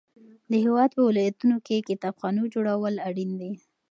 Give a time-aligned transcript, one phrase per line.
[0.51, 3.51] د هیواد په ولایتونو کې کتابخانو جوړول اړین دي.